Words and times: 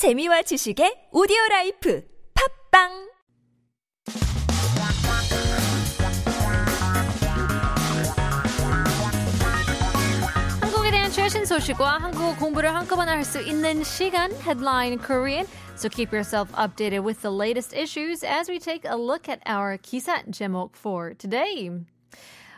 재미와 0.00 0.40
지식의 0.40 1.12
오디오 1.12 1.36
라이프 1.50 2.02
팝빵 2.32 3.10
최신 11.12 11.44
소식과 11.44 11.98
한국어 11.98 12.34
공부를 12.36 12.74
한꺼번에 12.74 13.12
할 13.12 13.24
수 13.24 13.42
있는 13.42 13.84
시간 13.84 14.32
Headline 14.40 14.96
Korean. 15.04 15.46
So 15.76 15.90
keep 15.90 16.14
yourself 16.14 16.50
updated 16.52 17.04
with 17.04 17.20
the 17.20 17.30
latest 17.30 17.76
issues 17.76 18.24
as 18.24 18.48
we 18.48 18.58
take 18.58 18.88
a 18.88 18.96
look 18.96 19.28
at 19.28 19.42
our 19.44 19.76
기사 19.76 20.22
제목 20.32 20.78
for 20.78 21.12
today. 21.12 21.68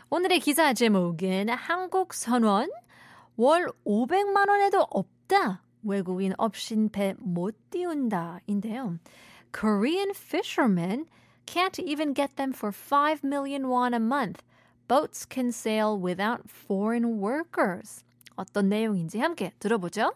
오늘의 0.09 0.39
기사 0.39 0.71
제목은 0.73 1.49
한국 1.49 2.13
선원 2.13 2.69
월 3.35 3.67
500만 3.85 4.47
원에도 4.47 4.87
없다. 4.89 5.62
외국인 5.83 6.33
없인 6.37 6.89
배 6.89 7.13
못 7.19 7.55
띄운다인데요. 7.69 8.99
Korean 9.51 10.11
fishermen 10.15 11.05
can't 11.45 11.79
even 11.79 12.13
get 12.13 12.35
them 12.35 12.53
for 12.53 12.71
5 12.71 13.23
million 13.23 13.69
won 13.69 13.93
a 13.93 13.99
month. 13.99 14.41
Boats 14.87 15.25
can 15.25 15.49
sail 15.51 15.97
without 15.99 16.41
foreign 16.49 17.19
workers. 17.21 18.03
어떤 18.35 18.69
내용인지 18.69 19.19
함께 19.19 19.51
들어보죠. 19.59 20.11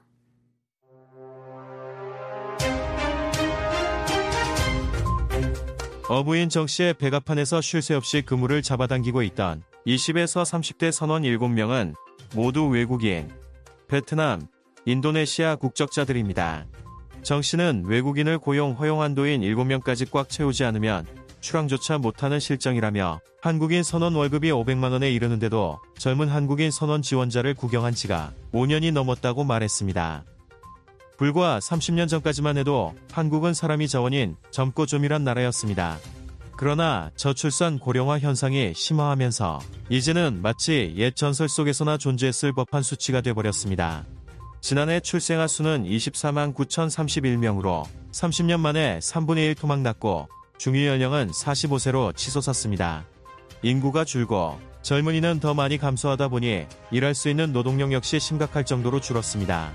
어부인 6.09 6.49
정 6.49 6.67
씨의 6.67 6.93
백악판에서 6.95 7.61
쉴 7.61 7.81
새 7.81 7.93
없이 7.93 8.21
그물을 8.21 8.61
잡아당기고 8.61 9.23
있던 9.23 9.63
20에서 9.85 10.43
30대 10.43 10.91
선원 10.91 11.23
7명은 11.23 11.95
모두 12.33 12.67
외국인, 12.67 13.29
베트남, 13.87 14.47
인도네시아 14.87 15.57
국적자들입니다. 15.57 16.65
정 17.21 17.41
씨는 17.41 17.83
외국인을 17.87 18.37
고용 18.37 18.71
허용 18.71 19.01
한도인 19.01 19.41
7명까지 19.41 20.09
꽉 20.09 20.29
채우지 20.29 20.63
않으면 20.63 21.05
출항조차 21.41 21.97
못하는 21.97 22.39
실정이라며 22.39 23.19
한국인 23.41 23.83
선원 23.83 24.15
월급이 24.15 24.49
500만 24.49 24.93
원에 24.93 25.11
이르는데도 25.11 25.79
젊은 25.97 26.29
한국인 26.29 26.71
선원 26.71 27.01
지원자를 27.01 27.53
구경한 27.53 27.95
지가 27.95 28.31
5년이 28.53 28.93
넘었다고 28.93 29.43
말했습니다. 29.43 30.23
불과 31.17 31.59
30년 31.59 32.07
전까지만 32.07 32.57
해도 32.57 32.95
한국은 33.11 33.53
사람이 33.53 33.89
자원인 33.89 34.37
젊고 34.51 34.85
좀이란 34.85 35.25
나라였습니다. 35.25 35.97
그러나 36.55 37.11
저출산 37.17 37.77
고령화 37.77 38.19
현상이 38.19 38.71
심화하면서 38.73 39.59
이제는 39.89 40.41
마치 40.41 40.93
옛 40.95 41.13
전설 41.13 41.49
속에서나 41.49 41.97
존재했을 41.97 42.53
법한 42.53 42.83
수치가 42.83 43.19
돼버렸습니다. 43.19 44.05
지난해 44.67 44.99
출생아 44.99 45.47
수는 45.47 45.85
24만 45.85 46.53
9,031명으로 46.53 47.85
30년 48.11 48.59
만에 48.59 48.99
3분의 48.99 49.37
1 49.45 49.55
토막 49.55 49.79
났고 49.79 50.27
중위 50.57 50.85
연령은 50.85 51.31
45세로 51.31 52.13
치솟았습니다. 52.13 53.05
인구가 53.61 54.03
줄고 54.03 54.59
젊은이는 54.81 55.39
더 55.39 55.53
많이 55.53 55.77
감소하다 55.77 56.27
보니 56.27 56.65
일할 56.91 57.15
수 57.15 57.29
있는 57.29 57.53
노동력 57.53 57.93
역시 57.93 58.19
심각할 58.19 58.65
정도로 58.65 58.99
줄었습니다. 58.99 59.71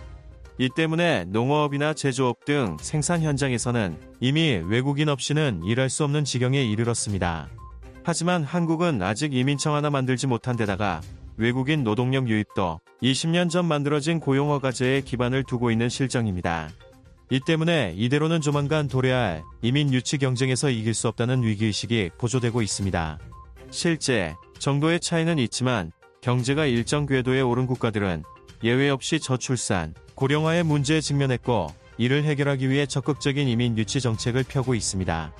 이 0.58 0.68
때문에 0.68 1.24
농어업이나 1.24 1.94
제조업 1.94 2.44
등 2.44 2.76
생산 2.78 3.22
현장에서는 3.22 3.96
이미 4.20 4.60
외국인 4.62 5.08
없이는 5.08 5.62
일할 5.64 5.88
수 5.88 6.04
없는 6.04 6.24
지경에 6.24 6.62
이르렀습니다. 6.64 7.48
하지만 8.04 8.44
한국은 8.44 9.00
아직 9.00 9.32
이민청 9.32 9.74
하나 9.74 9.88
만들지 9.88 10.26
못한 10.26 10.54
데다가 10.54 11.00
외국인 11.36 11.82
노동력 11.82 12.28
유입도 12.28 12.80
20년 13.02 13.50
전 13.50 13.64
만들어진 13.64 14.20
고용허가제에 14.20 15.00
기반을 15.02 15.44
두고 15.44 15.70
있는 15.70 15.88
실정입니다. 15.88 16.68
이 17.30 17.40
때문에 17.40 17.94
이대로는 17.96 18.42
조만간 18.42 18.88
도래할 18.88 19.42
이민 19.62 19.92
유치 19.92 20.18
경쟁에서 20.18 20.68
이길 20.68 20.92
수 20.92 21.08
없다는 21.08 21.42
위기의식이 21.42 22.10
고조되고 22.18 22.60
있습니다. 22.60 23.18
실제 23.70 24.34
정도의 24.58 25.00
차이는 25.00 25.38
있지만 25.38 25.92
경제가 26.20 26.66
일정 26.66 27.06
궤도에 27.06 27.40
오른 27.40 27.66
국가들은 27.66 28.22
예외 28.62 28.90
없이 28.90 29.18
저출산, 29.18 29.94
고령화의 30.14 30.62
문제에 30.62 31.00
직면했고 31.00 31.68
이를 31.96 32.24
해결하기 32.24 32.68
위해 32.68 32.86
적극적인 32.86 33.48
이민 33.48 33.78
유치 33.78 34.00
정책을 34.00 34.44
펴고 34.44 34.74
있습니다. 34.74 35.32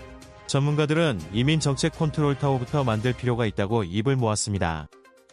전문가들은 0.46 1.20
이민 1.32 1.60
정책 1.60 1.92
컨트롤 1.96 2.36
타워부터 2.36 2.84
만들 2.84 3.12
필요가 3.12 3.46
있다고 3.46 3.84
입을 3.84 4.16
모았습니다. 4.16 4.88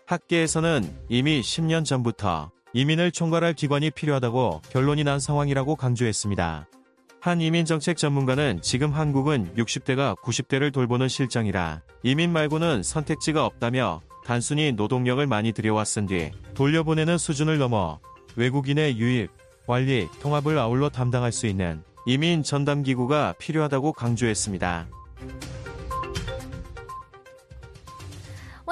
학계에서는 0.09 0.91
이미 1.07 1.39
10년 1.41 1.85
전부터 1.85 2.49
이민을 2.73 3.11
총괄할 3.11 3.53
기관이 3.53 3.91
필요하다고 3.91 4.63
결론이 4.71 5.03
난 5.03 5.19
상황이라고 5.19 5.75
강조했습니다. 5.75 6.67
한 7.21 7.41
이민정책 7.41 7.95
전문가는 7.95 8.59
지금 8.63 8.91
한국은 8.91 9.53
60대가 9.55 10.19
90대를 10.19 10.73
돌보는 10.73 11.09
실정이라 11.09 11.83
이민 12.01 12.33
말고는 12.33 12.81
선택지가 12.81 13.45
없다며 13.45 14.01
단순히 14.25 14.71
노동력을 14.71 15.25
많이 15.27 15.51
들여왔은 15.51 16.07
뒤 16.07 16.31
돌려보내는 16.55 17.19
수준을 17.19 17.59
넘어 17.59 17.99
외국인의 18.35 18.97
유입, 18.97 19.29
관리, 19.67 20.07
통합을 20.23 20.57
아울러 20.57 20.89
담당할 20.89 21.31
수 21.31 21.45
있는 21.45 21.83
이민 22.07 22.41
전담기구가 22.41 23.35
필요하다고 23.37 23.93
강조했습니다. 23.93 24.87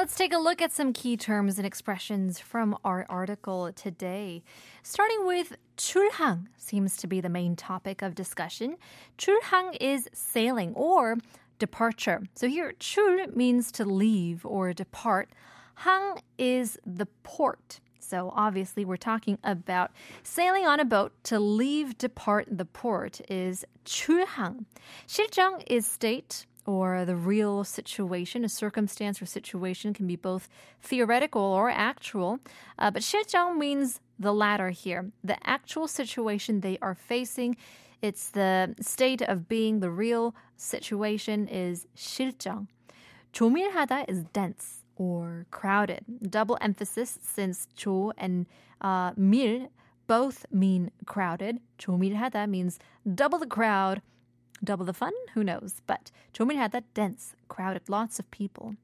Let's 0.07 0.15
take 0.15 0.33
a 0.33 0.39
look 0.39 0.63
at 0.63 0.73
some 0.73 0.95
key 0.95 1.19
terms 1.19 1.59
and 1.59 1.67
expressions 1.67 2.39
from 2.39 2.79
our 2.83 3.05
article 3.11 3.71
today. 3.75 4.43
Starting 4.83 5.27
with 5.27 5.55
출항 5.77 6.47
seems 6.57 6.97
to 6.97 7.07
be 7.07 7.21
the 7.21 7.29
main 7.29 7.57
topic 7.57 8.01
of 8.01 8.15
discussion. 8.15 8.77
출항 9.19 9.77
is 9.81 10.09
sailing 10.15 10.73
or 10.75 11.19
departure. 11.59 12.23
So 12.35 12.49
here 12.49 12.73
출 12.81 13.37
means 13.37 13.71
to 13.73 13.85
leave 13.85 14.47
or 14.47 14.73
depart. 14.73 15.29
항 15.85 16.19
is 16.39 16.79
the 16.87 17.07
port. 17.23 17.81
So 17.99 18.33
obviously 18.35 18.87
we're 18.87 18.97
talking 18.97 19.37
about 19.45 19.91
sailing 20.23 20.67
on 20.67 20.81
a 20.81 20.87
boat 20.87 21.13
to 21.25 21.39
leave 21.39 21.99
depart 21.99 22.47
the 22.51 22.65
port 22.65 23.21
is 23.29 23.65
출항. 23.85 24.65
실정 25.07 25.63
is 25.67 25.87
state 25.87 26.47
or 26.67 27.05
the 27.05 27.17
real 27.17 27.65
situation, 27.65 28.45
a 28.45 28.49
circumstance 28.49 29.21
or 29.21 29.27
situation 29.27 29.93
can 29.93 30.07
be 30.07 30.17
both 30.17 30.49
theoretical 30.81 31.43
or 31.43 31.71
actual. 31.71 32.39
Uh, 32.79 32.91
but 32.91 33.03
실정 33.03 33.59
means 33.59 34.01
the 34.19 34.33
latter 34.33 34.71
here, 34.71 35.11
the 35.25 35.37
actual 35.47 35.89
situation 35.89 36.61
they 36.61 36.79
are 36.81 36.95
facing. 36.95 37.57
It's 38.01 38.31
the 38.31 38.75
state 38.81 39.23
of 39.23 39.49
being, 39.49 39.81
the 39.81 39.91
real 39.91 40.35
situation 40.57 41.49
is 41.49 41.87
실정. 41.97 42.69
조밀하다 43.33 44.09
is 44.09 44.25
dense 44.33 44.85
or 44.97 45.47
crowded. 45.51 46.05
Double 46.29 46.59
emphasis 46.61 47.19
since 47.23 47.67
조 47.77 48.13
and 48.19 48.47
uh, 48.81 49.13
밀 49.17 49.69
both 50.07 50.47
mean 50.53 50.91
crowded. 51.07 51.59
조밀하다 51.79 52.49
means 52.49 52.79
double 53.15 53.39
the 53.39 53.47
crowd. 53.47 54.03
Double 54.65 54.85
the 54.85 54.93
fun? 54.93 55.13
Who 55.35 55.43
knows? 55.43 55.81
But 55.87 56.11
조밀하다 56.35 56.83
dense, 56.95 57.35
crowded, 57.49 57.89
lots 57.89 58.19
of 58.19 58.31
people. 58.31 58.77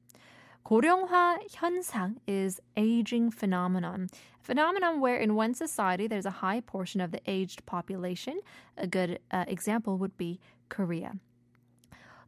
고령화 0.65 1.39
현상 1.49 2.17
is 2.27 2.59
aging 2.75 3.31
phenomenon. 3.31 4.09
Phenomenon 4.41 4.99
where 4.99 5.17
in 5.17 5.35
one 5.35 5.53
society 5.53 6.05
there's 6.07 6.25
a 6.25 6.41
high 6.41 6.59
portion 6.59 7.01
of 7.01 7.11
the 7.11 7.21
aged 7.25 7.65
population. 7.65 8.39
A 8.77 8.87
good 8.87 9.19
uh, 9.31 9.45
example 9.47 9.97
would 9.97 10.17
be 10.17 10.39
Korea. 10.67 11.13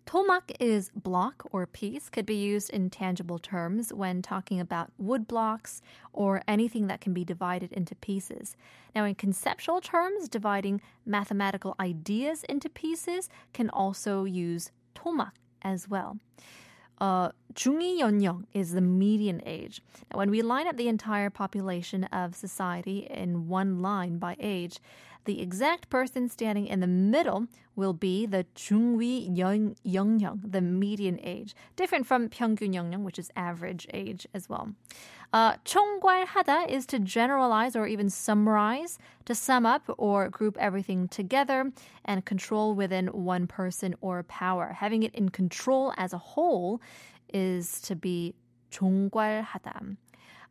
Tomak 0.06 0.54
is 0.60 0.92
block 0.94 1.48
or 1.50 1.66
piece, 1.66 2.08
could 2.08 2.26
be 2.26 2.36
used 2.36 2.70
in 2.70 2.90
tangible 2.90 3.40
terms 3.40 3.92
when 3.92 4.22
talking 4.22 4.60
about 4.60 4.92
wood 4.98 5.26
blocks 5.26 5.82
or 6.12 6.42
anything 6.46 6.86
that 6.86 7.00
can 7.00 7.12
be 7.12 7.24
divided 7.24 7.72
into 7.72 7.96
pieces. 7.96 8.56
Now, 8.94 9.04
in 9.04 9.16
conceptual 9.16 9.80
terms, 9.80 10.28
dividing 10.28 10.80
mathematical 11.04 11.74
ideas 11.80 12.44
into 12.44 12.68
pieces 12.68 13.28
can 13.52 13.68
also 13.68 14.22
use 14.22 14.70
tomak 14.94 15.32
as 15.62 15.88
well. 15.88 16.18
Uh, 16.98 17.30
중위연령 17.54 18.44
is 18.54 18.72
the 18.72 18.80
median 18.80 19.42
age. 19.44 19.82
Now, 20.10 20.18
when 20.18 20.30
we 20.30 20.40
line 20.40 20.68
up 20.68 20.76
the 20.76 20.88
entire 20.88 21.30
population 21.30 22.04
of 22.04 22.36
society 22.36 23.08
in 23.10 23.48
one 23.48 23.82
line 23.82 24.18
by 24.18 24.36
age, 24.38 24.78
the 25.26 25.42
exact 25.42 25.90
person 25.90 26.28
standing 26.28 26.66
in 26.66 26.80
the 26.80 26.86
middle 26.86 27.46
will 27.74 27.92
be 27.92 28.24
the 28.24 28.46
중위 28.54 29.36
연령, 29.36 30.40
the 30.42 30.60
median 30.60 31.20
age, 31.22 31.54
different 31.76 32.06
from 32.06 32.28
평균 32.28 32.74
연령, 32.74 33.02
which 33.02 33.18
is 33.18 33.30
average 33.36 33.86
age 33.92 34.26
as 34.32 34.48
well. 34.48 34.70
Uh, 35.32 35.54
총괄하다 35.64 36.70
is 36.70 36.86
to 36.86 36.98
generalize 36.98 37.76
or 37.76 37.86
even 37.86 38.08
summarize, 38.08 38.98
to 39.26 39.34
sum 39.34 39.66
up 39.66 39.82
or 39.98 40.28
group 40.30 40.56
everything 40.58 41.08
together, 41.08 41.70
and 42.04 42.24
control 42.24 42.74
within 42.74 43.08
one 43.08 43.46
person 43.46 43.94
or 44.00 44.22
power. 44.22 44.76
Having 44.78 45.02
it 45.02 45.14
in 45.14 45.28
control 45.28 45.92
as 45.98 46.12
a 46.12 46.18
whole 46.18 46.80
is 47.34 47.80
to 47.82 47.94
be 47.94 48.34
총괄하다. 48.70 49.96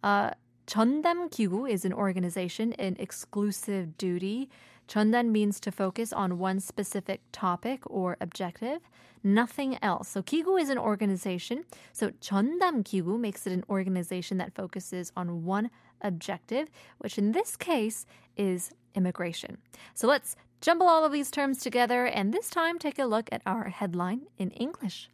Uh, 0.04 0.32
전담기구 0.67 1.69
is 1.69 1.85
an 1.85 1.93
organization 1.93 2.73
in 2.73 2.97
exclusive 2.99 3.97
duty 3.97 4.49
전단 4.91 5.31
means 5.31 5.61
to 5.61 5.71
focus 5.71 6.13
on 6.13 6.41
one 6.41 6.59
specific 6.59 7.21
topic 7.31 7.83
or 7.87 8.17
objective. 8.21 8.81
Nothing 9.23 9.79
else. 9.83 10.09
So 10.09 10.21
기구 10.21 10.61
is 10.61 10.69
an 10.69 10.79
organization. 10.79 11.65
So 11.93 12.11
전담 12.21 12.83
기구 12.83 13.19
makes 13.19 13.47
it 13.47 13.53
an 13.53 13.63
organization 13.71 14.39
that 14.39 14.53
focuses 14.53 15.13
on 15.17 15.45
one 15.45 15.71
objective, 16.03 16.69
which 16.99 17.19
in 17.19 17.31
this 17.31 17.57
case 17.57 18.05
is 18.37 18.73
immigration. 18.97 19.59
So 19.95 20.09
let's 20.09 20.35
jumble 20.61 20.89
all 20.89 21.05
of 21.05 21.13
these 21.13 21.31
terms 21.31 21.59
together 21.59 22.07
and 22.07 22.35
this 22.35 22.51
time 22.51 22.79
take 22.79 22.99
a 22.99 23.05
look 23.05 23.29
at 23.31 23.43
our 23.47 23.69
headline 23.69 24.23
in 24.39 24.51
English. 24.51 25.09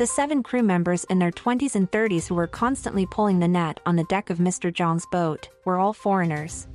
The 0.00 0.06
seven 0.06 0.42
crew 0.42 0.62
members 0.62 1.04
in 1.10 1.18
their 1.18 1.30
20s 1.30 1.74
and 1.74 1.90
30s 1.90 2.26
who 2.26 2.34
were 2.34 2.46
constantly 2.46 3.04
pulling 3.04 3.38
the 3.38 3.46
net 3.46 3.80
on 3.84 3.96
the 3.96 4.04
deck 4.04 4.30
of 4.30 4.38
Mr. 4.38 4.72
Zhang's 4.72 5.04
boat 5.12 5.50
were 5.66 5.76
all 5.76 5.92
foreigners. 5.92 6.68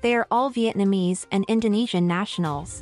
They 0.00 0.14
are 0.14 0.26
all 0.30 0.50
Vietnamese 0.50 1.26
and 1.30 1.44
Indonesian 1.48 2.06
nationals. 2.06 2.80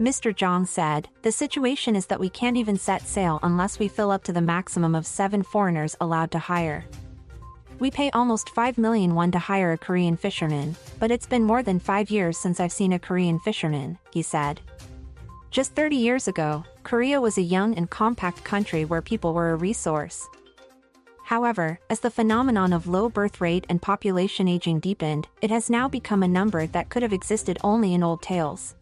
Mr. 0.00 0.34
Zhang 0.34 0.66
said, 0.66 1.10
The 1.20 1.30
situation 1.30 1.94
is 1.94 2.06
that 2.06 2.18
we 2.18 2.30
can't 2.30 2.56
even 2.56 2.78
set 2.78 3.02
sail 3.02 3.38
unless 3.42 3.78
we 3.78 3.86
fill 3.86 4.10
up 4.10 4.24
to 4.24 4.32
the 4.32 4.40
maximum 4.40 4.94
of 4.94 5.06
seven 5.06 5.42
foreigners 5.42 5.94
allowed 6.00 6.30
to 6.30 6.38
hire. 6.38 6.86
We 7.80 7.90
pay 7.90 8.10
almost 8.12 8.48
5 8.48 8.78
million 8.78 9.14
won 9.14 9.30
to 9.32 9.38
hire 9.38 9.72
a 9.72 9.76
Korean 9.76 10.16
fisherman, 10.16 10.74
but 10.98 11.10
it's 11.10 11.26
been 11.26 11.44
more 11.44 11.62
than 11.62 11.80
five 11.80 12.08
years 12.08 12.38
since 12.38 12.60
I've 12.60 12.72
seen 12.72 12.94
a 12.94 12.98
Korean 12.98 13.38
fisherman, 13.40 13.98
he 14.10 14.22
said. 14.22 14.62
Just 15.54 15.74
30 15.76 15.94
years 15.94 16.26
ago, 16.26 16.64
Korea 16.82 17.20
was 17.20 17.38
a 17.38 17.42
young 17.42 17.76
and 17.76 17.88
compact 17.88 18.42
country 18.42 18.84
where 18.84 19.00
people 19.00 19.32
were 19.32 19.52
a 19.52 19.56
resource. 19.56 20.26
However, 21.22 21.78
as 21.88 22.00
the 22.00 22.10
phenomenon 22.10 22.72
of 22.72 22.88
low 22.88 23.08
birth 23.08 23.40
rate 23.40 23.64
and 23.68 23.80
population 23.80 24.48
aging 24.48 24.80
deepened, 24.80 25.28
it 25.42 25.52
has 25.52 25.70
now 25.70 25.88
become 25.88 26.24
a 26.24 26.28
number 26.28 26.66
that 26.66 26.88
could 26.88 27.02
have 27.02 27.12
existed 27.12 27.56
only 27.62 27.94
in 27.94 28.02
old 28.02 28.20
tales. 28.20 28.74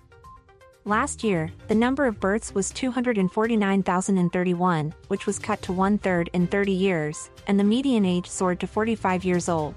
Last 0.87 1.23
year, 1.23 1.51
the 1.69 1.75
number 1.75 2.07
of 2.07 2.21
births 2.21 2.55
was 2.55 2.71
249,031, 2.71 4.95
which 5.09 5.27
was 5.27 5.39
cut 5.39 5.61
to 5.61 5.75
one 5.75 5.99
third 5.99 6.31
in 6.33 6.47
30 6.47 6.73
years, 6.73 7.29
and 7.49 7.61
the 7.61 7.65
median 7.65 8.07
age 8.07 8.31
soared 8.31 8.61
to 8.61 8.67
45 8.67 9.27
years 9.27 9.51
old. 9.51 9.75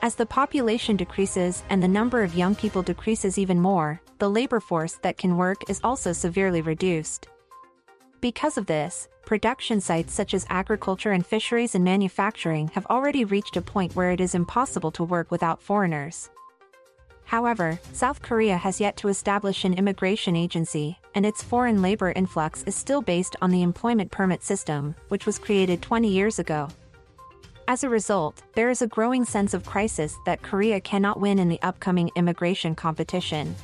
As 0.00 0.14
the 0.14 0.26
population 0.26 0.96
decreases 0.96 1.64
and 1.70 1.82
the 1.82 1.88
number 1.88 2.22
of 2.22 2.36
young 2.36 2.54
people 2.54 2.82
decreases 2.82 3.36
even 3.36 3.58
more, 3.60 4.00
the 4.20 4.30
labor 4.30 4.60
force 4.60 4.94
that 5.02 5.18
can 5.18 5.36
work 5.36 5.68
is 5.68 5.80
also 5.82 6.12
severely 6.12 6.62
reduced. 6.62 7.26
Because 8.20 8.56
of 8.56 8.66
this, 8.66 9.08
production 9.26 9.80
sites 9.80 10.14
such 10.14 10.34
as 10.34 10.46
agriculture 10.50 11.10
and 11.10 11.26
fisheries 11.26 11.74
and 11.74 11.84
manufacturing 11.84 12.68
have 12.68 12.86
already 12.86 13.24
reached 13.24 13.56
a 13.56 13.62
point 13.62 13.96
where 13.96 14.12
it 14.12 14.20
is 14.20 14.36
impossible 14.36 14.92
to 14.92 15.02
work 15.02 15.32
without 15.32 15.60
foreigners. 15.60 16.30
However, 17.24 17.78
South 17.92 18.22
Korea 18.22 18.56
has 18.56 18.80
yet 18.80 18.96
to 18.98 19.08
establish 19.08 19.64
an 19.64 19.74
immigration 19.74 20.36
agency, 20.36 20.96
and 21.14 21.26
its 21.26 21.42
foreign 21.42 21.82
labor 21.82 22.12
influx 22.12 22.62
is 22.64 22.76
still 22.76 23.02
based 23.02 23.34
on 23.42 23.50
the 23.50 23.62
employment 23.62 24.12
permit 24.12 24.44
system, 24.44 24.94
which 25.08 25.26
was 25.26 25.40
created 25.40 25.82
20 25.82 26.08
years 26.08 26.38
ago. 26.38 26.68
As 27.68 27.84
a 27.84 27.90
result, 27.90 28.40
there 28.54 28.70
is 28.70 28.80
a 28.80 28.86
growing 28.86 29.26
sense 29.26 29.52
of 29.52 29.66
crisis 29.66 30.16
that 30.24 30.40
Korea 30.40 30.80
cannot 30.80 31.20
win 31.20 31.38
in 31.38 31.50
the 31.50 31.60
upcoming 31.60 32.10
immigration 32.16 32.74
competition. 32.74 33.54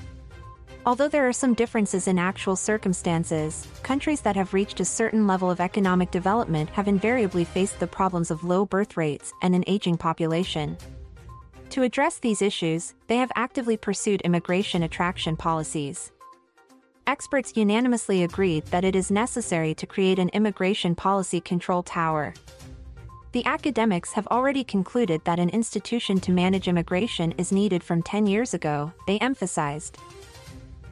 Although 0.85 1.09
there 1.09 1.27
are 1.27 1.33
some 1.33 1.55
differences 1.55 2.07
in 2.07 2.19
actual 2.19 2.55
circumstances, 2.55 3.67
countries 3.83 4.21
that 4.21 4.37
have 4.37 4.53
reached 4.53 4.79
a 4.79 4.85
certain 4.85 5.27
level 5.27 5.51
of 5.51 5.59
economic 5.59 6.11
development 6.11 6.69
have 6.69 6.87
invariably 6.87 7.45
faced 7.45 7.81
the 7.81 7.87
problems 7.87 8.31
of 8.31 8.45
low 8.45 8.67
birth 8.67 8.99
rates 8.99 9.33
and 9.41 9.55
an 9.55 9.65
aging 9.67 9.97
population. 9.97 10.77
To 11.71 11.83
address 11.83 12.19
these 12.19 12.43
issues, 12.43 12.93
they 13.07 13.17
have 13.17 13.33
actively 13.37 13.79
pursued 13.79 14.21
immigration 14.21 14.83
attraction 14.83 15.35
policies. 15.35 16.13
Experts 17.07 17.57
unanimously 17.57 18.23
agreed 18.23 18.67
that 18.67 18.85
it 18.85 18.95
is 18.95 19.11
necessary 19.11 19.75
to 19.75 19.87
create 19.87 20.19
an 20.19 20.29
immigration 20.35 20.95
policy 20.95 21.41
control 21.41 21.83
tower. 21.83 22.35
The 23.35 23.45
academics 23.47 24.13
have 24.13 24.29
already 24.29 24.63
concluded 24.63 25.25
that 25.25 25.41
an 25.41 25.49
institution 25.49 26.21
to 26.21 26.31
manage 26.31 26.69
immigration 26.69 27.33
is 27.33 27.51
needed 27.51 27.83
from 27.83 28.01
10 28.01 28.29
years 28.29 28.55
ago, 28.55 28.93
they 29.09 29.19
emphasized. 29.19 29.99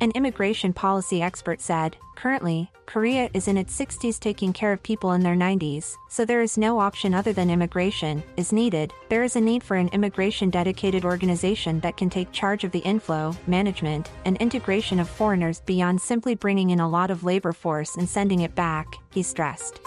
An 0.00 0.11
immigration 0.17 0.73
policy 0.73 1.23
expert 1.23 1.61
said, 1.61 1.97
currently, 2.17 2.69
Korea 2.85 3.31
is 3.33 3.47
in 3.47 3.56
its 3.56 3.79
60s 3.79 4.19
taking 4.19 4.53
care 4.53 4.73
of 4.73 4.83
people 4.83 5.12
in 5.12 5.23
their 5.23 5.37
90s, 5.37 5.94
so 6.09 6.25
there 6.25 6.43
is 6.43 6.59
no 6.59 6.81
option 6.81 7.15
other 7.15 7.33
than 7.33 7.49
immigration, 7.49 8.25
is 8.37 8.53
needed. 8.53 8.93
There 9.09 9.23
is 9.23 9.37
a 9.37 9.41
need 9.41 9.62
for 9.62 9.77
an 9.77 9.91
immigration 9.91 10.50
dedicated 10.50 11.05
organization 11.05 11.79
that 11.81 11.97
can 11.97 12.11
take 12.11 12.33
charge 12.33 12.65
of 12.65 12.73
the 12.73 12.81
inflow, 12.81 13.37
management, 13.47 14.11
and 14.25 14.37
integration 14.38 14.99
of 14.99 15.09
foreigners 15.09 15.61
beyond 15.61 16.00
simply 16.00 16.35
bringing 16.35 16.71
in 16.71 16.81
a 16.81 16.91
lot 16.91 17.12
of 17.12 17.23
labor 17.23 17.53
force 17.53 17.95
and 17.97 18.09
sending 18.09 18.41
it 18.41 18.56
back, 18.56 18.88
he 19.12 19.23
stressed. 19.23 19.79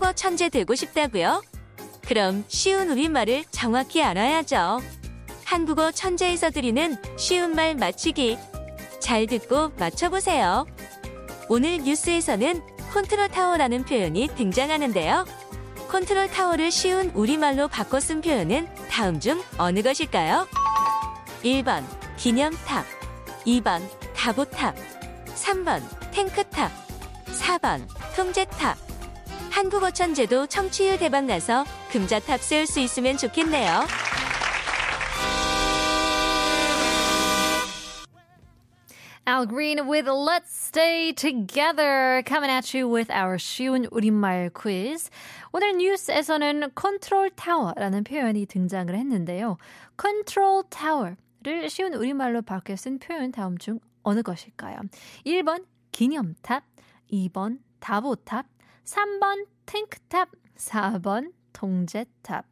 한국어 0.00 0.12
천재 0.14 0.48
되고 0.48 0.74
싶다고요? 0.74 1.42
그럼 2.06 2.42
쉬운 2.48 2.88
우리말을 2.88 3.44
정확히 3.50 4.02
알아야죠. 4.02 4.80
한국어 5.44 5.92
천재에서 5.92 6.48
드리는 6.48 6.96
쉬운 7.18 7.54
말 7.54 7.74
맞추기. 7.74 8.38
잘 8.98 9.26
듣고 9.26 9.72
맞춰보세요. 9.78 10.66
오늘 11.50 11.82
뉴스에서는 11.82 12.62
컨트롤 12.94 13.28
타워라는 13.28 13.84
표현이 13.84 14.28
등장하는데요. 14.36 15.26
컨트롤 15.88 16.28
타워를 16.28 16.70
쉬운 16.70 17.10
우리말로 17.10 17.68
바꿔 17.68 18.00
쓴 18.00 18.22
표현은 18.22 18.68
다음 18.88 19.20
중 19.20 19.42
어느 19.58 19.82
것일까요? 19.82 20.48
1번 21.44 21.84
기념탑 22.16 22.86
2번 23.46 23.82
가보탑 24.16 24.74
3번 25.34 25.82
탱크탑 26.10 26.72
4번 27.26 27.86
통제탑 28.16 28.89
한국어 29.50 29.90
천재도 29.90 30.46
청취율 30.46 30.98
대박 30.98 31.24
나서 31.24 31.64
금자탑 31.90 32.40
세울 32.40 32.66
수 32.66 32.80
있으면 32.80 33.16
좋겠네요. 33.16 33.86
Al 39.26 39.46
Green 39.46 39.80
with 39.88 40.08
Let's 40.08 40.48
Stay 40.48 41.12
Together 41.12 42.22
coming 42.26 42.50
at 42.50 42.76
you 42.76 42.88
with 42.88 43.12
our 43.12 43.38
쉬운 43.38 43.86
우리말 43.90 44.50
quiz. 44.54 45.10
오늘 45.52 45.76
뉴스에서는 45.76 46.70
컨트롤 46.74 47.30
타워라는 47.30 48.04
표현이 48.04 48.46
등장을 48.46 48.92
했는데요. 48.94 49.58
컨트롤 49.96 50.64
타워를 50.70 51.68
쉬운 51.68 51.94
우리말로 51.94 52.42
바뀌어 52.42 52.76
쓴 52.76 52.98
표현 52.98 53.30
다음 53.30 53.58
중 53.58 53.78
어느 54.02 54.22
것일까요? 54.22 54.80
1번 55.26 55.64
기념탑, 55.92 56.64
2번 57.12 57.58
다보탑, 57.78 58.46
3번 58.89 59.45
탱크탑, 59.65 60.29
4번 60.57 61.31
통제탑. 61.53 62.43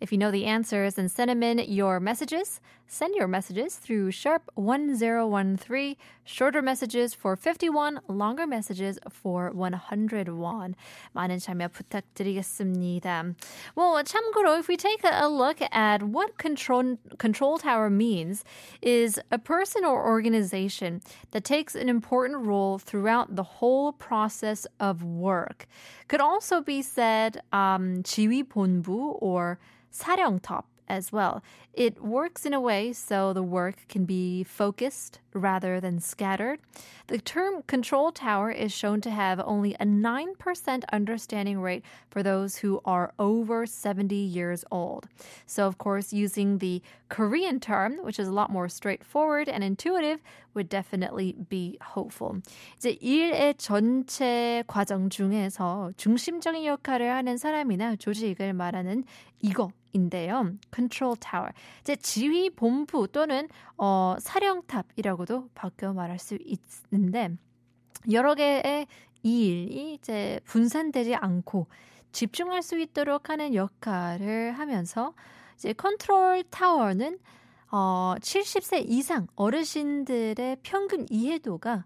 If 0.00 0.12
you 0.12 0.18
know 0.18 0.30
the 0.30 0.44
answers, 0.46 0.94
then 0.94 1.08
send 1.08 1.30
them 1.30 1.42
in 1.42 1.58
your 1.58 2.00
messages. 2.00 2.60
Send 2.86 3.14
your 3.14 3.26
messages 3.26 3.76
through 3.76 4.10
sharp 4.10 4.50
1013, 4.54 5.96
shorter 6.24 6.60
messages 6.60 7.14
for 7.14 7.36
51, 7.36 8.00
longer 8.06 8.46
messages 8.46 8.98
for 9.08 9.50
101. 9.50 10.74
많은 11.16 11.38
참여 11.38 11.68
부탁드리겠습니다. 11.68 13.34
Well, 13.74 14.02
참고로, 14.04 14.58
if 14.58 14.68
we 14.68 14.76
take 14.76 15.00
a 15.04 15.26
look 15.26 15.62
at 15.72 16.02
what 16.02 16.36
control, 16.36 16.98
control 17.16 17.56
tower 17.56 17.88
means, 17.88 18.44
is 18.82 19.18
a 19.30 19.38
person 19.38 19.86
or 19.86 20.04
organization 20.04 21.00
that 21.30 21.44
takes 21.44 21.74
an 21.74 21.88
important 21.88 22.44
role 22.44 22.78
throughout 22.78 23.36
the 23.36 23.42
whole 23.42 23.92
process 23.92 24.66
of 24.78 25.02
work. 25.02 25.66
Could 26.08 26.20
also 26.20 26.60
be 26.60 26.82
said 26.82 27.40
um, 27.52 28.02
지휘본부 28.02 29.16
or 29.20 29.58
사령탑 29.92 30.64
as 30.88 31.10
well. 31.10 31.42
It 31.72 32.04
works 32.04 32.44
in 32.44 32.52
a 32.52 32.60
way 32.60 32.92
so 32.92 33.32
the 33.32 33.42
work 33.42 33.76
can 33.88 34.04
be 34.04 34.44
focused 34.44 35.20
rather 35.32 35.80
than 35.80 36.00
scattered. 36.00 36.60
The 37.06 37.18
term 37.18 37.62
control 37.66 38.12
tower 38.12 38.50
is 38.50 38.72
shown 38.72 39.00
to 39.02 39.10
have 39.10 39.40
only 39.40 39.74
a 39.80 39.86
9% 39.86 40.84
understanding 40.92 41.60
rate 41.60 41.82
for 42.10 42.22
those 42.22 42.56
who 42.56 42.80
are 42.84 43.14
over 43.18 43.64
70 43.64 44.14
years 44.14 44.64
old. 44.70 45.08
So, 45.46 45.66
of 45.66 45.78
course, 45.78 46.12
using 46.12 46.58
the 46.58 46.82
Korean 47.08 47.58
term, 47.58 47.96
which 48.04 48.18
is 48.18 48.28
a 48.28 48.32
lot 48.32 48.50
more 48.50 48.68
straightforward 48.68 49.48
and 49.48 49.64
intuitive, 49.64 50.20
would 50.54 50.68
definitely 50.68 51.34
be 51.48 51.78
hopeful. 51.80 52.42
이제 52.76 52.98
일의 53.00 53.54
전체 53.56 54.62
과정 54.66 55.08
중에서 55.08 55.92
중심적인 55.96 56.66
역할을 56.66 57.10
하는 57.10 57.38
사람이나 57.38 57.96
조직을 57.96 58.52
말하는 58.52 59.04
이거 59.40 59.68
탑 59.68 59.85
인데요. 59.97 60.53
control 60.73 61.17
tower. 61.19 61.51
이제 61.81 61.95
지휘 61.95 62.49
본부 62.49 63.07
또는 63.07 63.47
어, 63.77 64.15
사령탑이라고도 64.19 65.49
바뀌어 65.53 65.93
말할 65.93 66.19
수 66.19 66.37
있는데 66.91 67.31
여러 68.11 68.35
개의 68.35 68.87
일이 69.23 69.95
이제 69.95 70.39
분산되지 70.45 71.15
않고 71.15 71.67
집중할 72.11 72.61
수 72.63 72.79
있도록 72.79 73.29
하는 73.29 73.53
역할을 73.53 74.53
하면서 74.53 75.13
이제 75.55 75.73
컨트롤 75.73 76.43
타워는 76.49 77.19
어, 77.71 78.15
70세 78.19 78.85
이상 78.87 79.27
어르신들의 79.35 80.57
평균 80.63 81.05
이해도가 81.09 81.85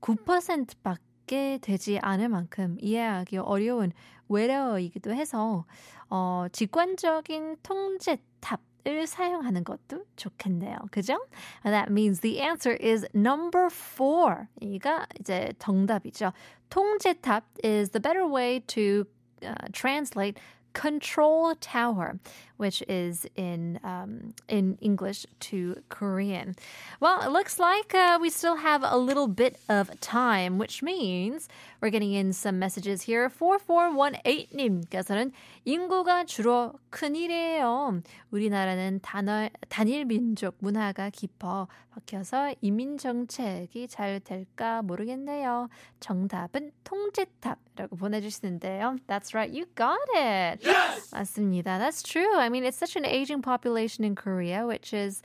9%밖에 0.00 1.13
되지 1.26 1.98
않을 2.00 2.28
만큼 2.28 2.76
이해하기 2.80 3.38
어려운 3.38 3.92
외래어이기도 4.28 5.12
해서 5.12 5.64
어, 6.08 6.46
직관적인 6.52 7.56
통제 7.62 8.18
탑 8.40 8.60
을 8.86 9.06
사용하는 9.06 9.64
것도 9.64 10.04
좋겠네요. 10.16 10.76
그죠? 10.90 11.18
That 11.62 11.90
means 11.90 12.20
the 12.20 12.40
answer 12.40 12.76
is 12.80 13.06
number 13.14 13.68
four. 13.72 14.48
이가 14.60 15.06
이제 15.18 15.54
정답이죠. 15.58 16.32
통제탑 16.68 17.44
is 17.64 17.90
the 17.90 18.00
better 18.00 18.26
way 18.26 18.60
to 18.60 19.06
uh, 19.42 19.54
translate 19.72 20.38
control 20.74 21.54
tower, 21.60 22.18
which 22.56 22.82
is 22.88 23.26
in 23.36 23.78
um, 23.82 24.34
in 24.48 24.78
English 24.80 25.26
to 25.40 25.76
Korean. 25.88 26.54
Well, 27.00 27.20
it 27.22 27.30
looks 27.30 27.58
like 27.58 27.92
uh, 27.94 28.18
we 28.20 28.30
still 28.30 28.56
have 28.56 28.82
a 28.84 28.96
little 28.96 29.28
bit 29.28 29.58
of 29.68 30.00
time, 30.00 30.58
which 30.58 30.82
means 30.82 31.48
we're 31.80 31.90
getting 31.90 32.12
in 32.12 32.32
some 32.32 32.58
messages 32.58 33.02
here. 33.02 33.28
4418님께서는 33.28 35.32
인구가 35.64 36.24
줄어 36.24 36.72
큰일이에요. 36.90 38.02
우리나라는 38.30 39.00
단어, 39.02 39.48
단일 39.68 40.04
민족 40.04 40.56
문화가 40.58 41.10
깊어 41.10 41.68
박혀서 41.94 42.54
이민 42.60 42.98
정책이 42.98 43.88
잘 43.88 44.20
될까 44.20 44.82
모르겠네요. 44.82 45.68
정답은 46.00 46.72
통제탑이라고 46.82 47.96
보내주시는데요. 47.96 48.96
That's 49.06 49.34
right, 49.34 49.54
you 49.54 49.66
got 49.76 49.98
it. 50.14 50.66
Yes! 50.66 51.14
맞습니다. 51.14 51.78
That's 51.78 52.02
true. 52.02 52.38
I 52.43 52.49
mean, 52.49 52.63
it's 52.63 52.77
such 52.77 52.95
an 52.95 53.05
aging 53.05 53.41
population 53.41 54.03
in 54.03 54.15
Korea, 54.15 54.65
which 54.65 54.93
is 54.93 55.21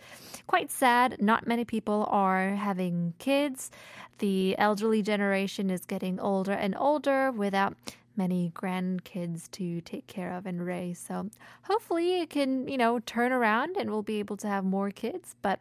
quite 0.47 0.71
sad. 0.71 1.21
Not 1.21 1.47
many 1.47 1.65
people 1.65 2.07
are 2.11 2.51
having 2.55 3.15
kids. 3.19 3.71
The 4.19 4.57
elderly 4.59 5.03
generation 5.03 5.71
is 5.71 5.85
getting 5.85 6.21
older 6.21 6.53
and 6.53 6.75
older 6.79 7.31
without 7.33 7.75
many 8.17 8.53
grandkids 8.55 9.51
to 9.51 9.81
take 9.81 10.07
care 10.07 10.33
of 10.33 10.47
and 10.47 10.65
raise. 10.65 10.99
So 10.99 11.31
hopefully 11.63 12.21
it 12.21 12.31
can, 12.31 12.69
you 12.69 12.79
know, 12.79 13.01
turn 13.01 13.33
around 13.33 13.77
and 13.77 13.91
we'll 13.91 14.03
be 14.03 14.21
able 14.21 14.37
to 14.39 14.49
have 14.49 14.65
more 14.65 14.91
kids. 14.91 15.35
But 15.43 15.61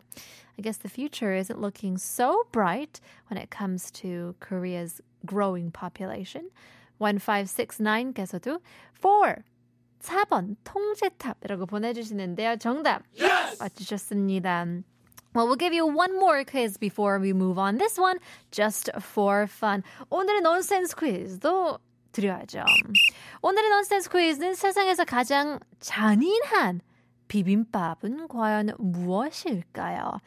I 0.58 0.62
guess 0.62 0.78
the 0.78 0.90
future 0.90 1.34
isn't 1.34 1.60
looking 1.60 1.98
so 1.98 2.44
bright 2.52 3.02
when 3.28 3.38
it 3.38 3.50
comes 3.50 3.90
to 3.92 4.36
Korea's 4.40 5.02
growing 5.26 5.72
population. 5.72 6.52
1569께서도 7.02 8.60
4 8.94 9.44
4번 10.01 10.57
통제탑이라고 10.65 11.67
보내주시는데요. 11.67 12.57
정답 12.57 13.03
Yes! 13.19 13.59
맞추셨습니다. 13.61 14.67
Well, 15.35 15.47
we'll 15.47 15.57
give 15.59 15.75
you 15.75 15.87
one 15.87 16.17
more 16.17 16.43
quiz 16.45 16.79
before 16.79 17.21
we 17.21 17.33
move 17.33 17.59
on. 17.59 17.79
This 17.79 18.01
one 18.01 18.19
just 18.51 18.91
for 18.97 19.47
fun. 19.47 19.83
오늘의 20.11 20.41
nonsense 20.41 20.95
quiz도 20.95 21.79
드려야죠. 22.13 22.65
오늘의 23.43 23.69
nonsense 23.69 24.09
quiz는 24.11 24.55
세상에서 24.55 25.05
가장 25.05 25.59
잔인한 25.81 26.81
비빔밥은 27.29 28.29
과연 28.29 28.71
무엇일까요? 28.79 30.21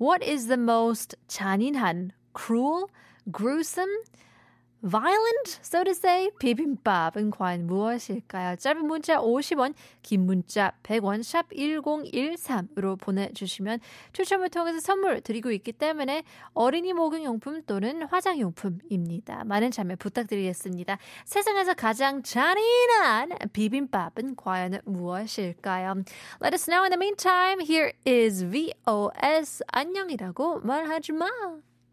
What 0.00 0.24
is 0.24 0.46
the 0.46 0.58
most 0.58 1.16
잔인한, 1.26 2.12
cruel, 2.32 2.86
gruesome, 3.30 3.90
violent, 4.84 5.58
so 5.62 5.82
to 5.82 5.92
say, 5.92 6.30
비빔밥은 6.38 7.30
과연 7.30 7.66
무엇일까요? 7.66 8.56
짧은 8.56 8.86
문자 8.86 9.18
50원, 9.18 9.74
긴 10.02 10.26
문자 10.26 10.72
100원, 10.82 11.22
샵 11.22 11.48
1013으로 11.50 13.00
보내주시면 13.00 13.80
추첨을 14.12 14.50
통해서 14.50 14.80
선물 14.80 15.20
드리고 15.20 15.50
있기 15.52 15.72
때문에 15.72 16.24
어린이 16.52 16.92
목욕용품 16.92 17.62
또는 17.66 18.02
화장용품입니다. 18.02 19.44
많은 19.44 19.70
참여 19.70 19.96
부탁드리겠습니다. 19.96 20.98
세상에서 21.24 21.74
가장 21.74 22.22
잔인한 22.22 23.30
비빔밥은 23.52 24.36
과연 24.36 24.80
무엇일까요? 24.84 25.94
Let 26.42 26.54
us 26.54 26.66
know 26.66 26.84
in 26.84 26.90
the 26.90 26.98
meantime. 26.98 27.60
Here 27.64 27.92
is 28.06 28.44
VOS 28.44 29.62
안녕이라고 29.68 30.60
말하지 30.60 31.12
마. 31.12 31.73